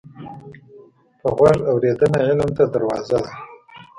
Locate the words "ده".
3.23-3.31